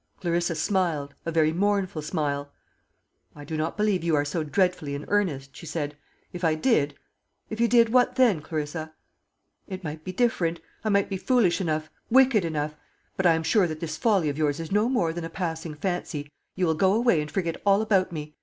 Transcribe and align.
Clarissa 0.19 0.55
smiled 0.55 1.13
a 1.27 1.31
very 1.31 1.53
mournful 1.53 2.01
smile. 2.01 2.51
"I 3.35 3.45
do 3.45 3.55
not 3.55 3.77
believe 3.77 4.03
you 4.03 4.15
are 4.15 4.25
so 4.25 4.41
dreadfully 4.43 4.95
in 4.95 5.05
earnest," 5.09 5.55
she 5.55 5.67
said. 5.67 5.95
"If 6.33 6.43
I 6.43 6.55
did" 6.55 6.95
"If 7.51 7.61
you 7.61 7.67
did, 7.67 7.89
what 7.89 8.15
then, 8.15 8.41
Clarissa?" 8.41 8.95
"It 9.67 9.83
might 9.83 10.03
be 10.03 10.11
different. 10.11 10.59
I 10.83 10.89
might 10.89 11.07
be 11.07 11.17
foolish 11.17 11.61
enough, 11.61 11.91
wicked 12.09 12.43
enough 12.43 12.73
But 13.15 13.27
I 13.27 13.35
am 13.35 13.43
sure 13.43 13.67
that 13.67 13.79
this 13.79 13.95
folly 13.95 14.27
of 14.29 14.39
yours 14.39 14.59
is 14.59 14.71
no 14.71 14.89
more 14.89 15.13
than 15.13 15.23
a 15.23 15.29
passing 15.29 15.75
fancy. 15.75 16.31
You 16.55 16.65
will 16.65 16.73
go 16.73 16.95
away 16.95 17.21
and 17.21 17.29
forget 17.29 17.61
all 17.63 17.83
about 17.83 18.11
me. 18.11 18.33